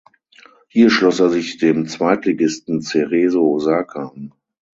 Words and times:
Hier 0.67 0.89
schloss 0.89 1.19
er 1.19 1.29
sich 1.29 1.59
dem 1.59 1.85
Zweitligisten 1.85 2.81
Cerezo 2.81 3.43
Osaka 3.47 4.07
an. 4.07 4.33